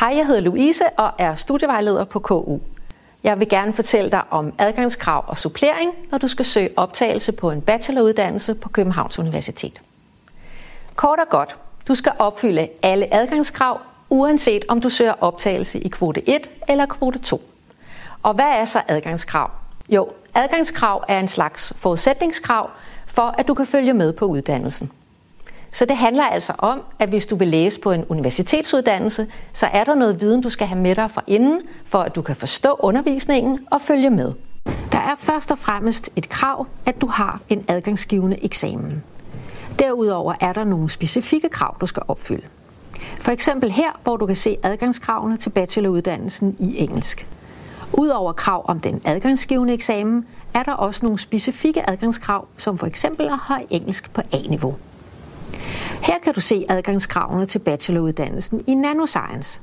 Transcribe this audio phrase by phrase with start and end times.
[0.00, 2.58] Hej, jeg hedder Louise og er studievejleder på KU.
[3.24, 7.50] Jeg vil gerne fortælle dig om adgangskrav og supplering, når du skal søge optagelse på
[7.50, 9.82] en bacheloruddannelse på Københavns Universitet.
[10.94, 11.56] Kort og godt,
[11.88, 13.80] du skal opfylde alle adgangskrav,
[14.10, 17.42] uanset om du søger optagelse i kvote 1 eller kvote 2.
[18.22, 19.50] Og hvad er så adgangskrav?
[19.88, 22.70] Jo, adgangskrav er en slags forudsætningskrav
[23.06, 24.90] for, at du kan følge med på uddannelsen.
[25.74, 29.84] Så det handler altså om, at hvis du vil læse på en universitetsuddannelse, så er
[29.84, 32.76] der noget viden, du skal have med dig fra inden, for at du kan forstå
[32.78, 34.32] undervisningen og følge med.
[34.92, 39.02] Der er først og fremmest et krav, at du har en adgangsgivende eksamen.
[39.78, 42.46] Derudover er der nogle specifikke krav, du skal opfylde.
[43.16, 47.26] For eksempel her, hvor du kan se adgangskravene til bacheloruddannelsen i engelsk.
[47.92, 53.26] Udover krav om den adgangsgivende eksamen, er der også nogle specifikke adgangskrav, som for eksempel
[53.26, 54.74] at have engelsk på A-niveau.
[56.02, 59.60] Her kan du se adgangskravene til bacheloruddannelsen i nanoscience.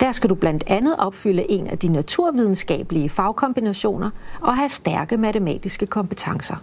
[0.00, 5.86] Der skal du blandt andet opfylde en af de naturvidenskabelige fagkombinationer og have stærke matematiske
[5.86, 6.56] kompetencer.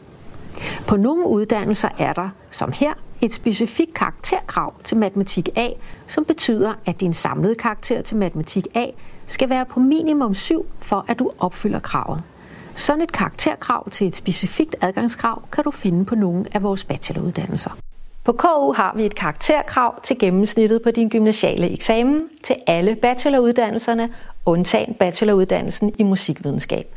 [0.87, 5.69] På nogle uddannelser er der, som her, et specifikt karakterkrav til matematik A,
[6.07, 8.85] som betyder, at din samlede karakter til matematik A
[9.25, 12.23] skal være på minimum 7, for at du opfylder kravet.
[12.75, 17.77] Sådan et karakterkrav til et specifikt adgangskrav kan du finde på nogle af vores bacheloruddannelser.
[18.23, 24.13] På KU har vi et karakterkrav til gennemsnittet på din gymnasiale eksamen til alle bacheloruddannelserne,
[24.45, 26.95] undtagen bacheloruddannelsen i musikvidenskab.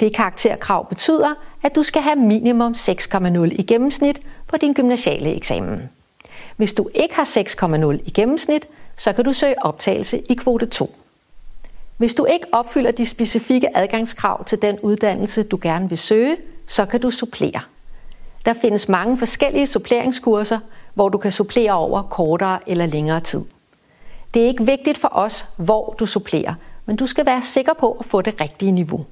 [0.00, 5.80] Det karakterkrav betyder, at du skal have minimum 6,0 i gennemsnit på din gymnasiale eksamen.
[6.56, 7.24] Hvis du ikke har
[7.96, 10.94] 6,0 i gennemsnit, så kan du søge optagelse i kvote 2.
[11.96, 16.86] Hvis du ikke opfylder de specifikke adgangskrav til den uddannelse, du gerne vil søge, så
[16.86, 17.60] kan du supplere.
[18.46, 20.58] Der findes mange forskellige suppleringskurser,
[20.94, 23.44] hvor du kan supplere over kortere eller længere tid.
[24.34, 26.54] Det er ikke vigtigt for os, hvor du supplerer,
[26.86, 29.06] men du skal være sikker på at få det rigtige niveau.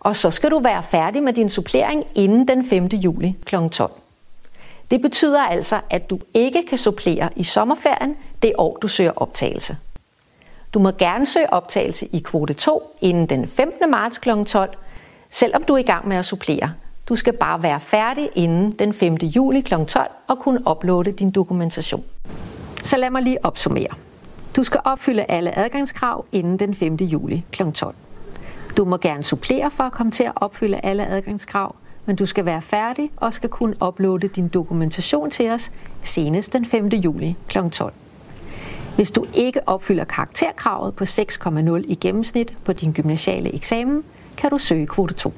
[0.00, 2.86] Og så skal du være færdig med din supplering inden den 5.
[2.86, 3.56] juli kl.
[3.72, 3.90] 12.
[4.90, 9.76] Det betyder altså, at du ikke kan supplere i sommerferien det år, du søger optagelse.
[10.74, 13.90] Du må gerne søge optagelse i kvote 2 inden den 15.
[13.90, 14.44] marts kl.
[14.46, 14.76] 12,
[15.30, 16.72] selvom du er i gang med at supplere,
[17.08, 19.14] du skal bare være færdig inden den 5.
[19.14, 19.74] juli kl.
[19.84, 22.04] 12 og kunne uploade din dokumentation.
[22.82, 23.88] Så lad mig lige opsummere.
[24.56, 26.94] Du skal opfylde alle adgangskrav inden den 5.
[26.94, 27.70] juli kl.
[27.70, 27.94] 12.
[28.76, 31.76] Du må gerne supplere for at komme til at opfylde alle adgangskrav,
[32.06, 35.72] men du skal være færdig og skal kunne uploade din dokumentation til os
[36.04, 36.86] senest den 5.
[36.86, 37.58] juli kl.
[37.72, 37.92] 12.
[38.96, 41.50] Hvis du ikke opfylder karakterkravet på 6,0
[41.84, 44.04] i gennemsnit på din gymnasiale eksamen,
[44.36, 45.32] kan du søge kvote 2.